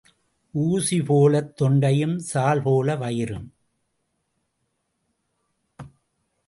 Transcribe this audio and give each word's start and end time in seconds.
ஊசி 0.53 1.01
போலத் 1.01 1.61
தொண்டையும் 1.61 2.15
சால் 2.15 2.61
போல 2.61 2.95
வயிறும். 2.95 3.53